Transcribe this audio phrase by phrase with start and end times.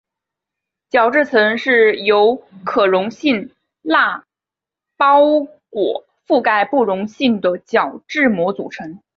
[0.89, 3.51] 角质层是由可溶性
[3.83, 4.25] 蜡
[4.97, 9.03] 包裹覆盖不溶性的角质膜组成。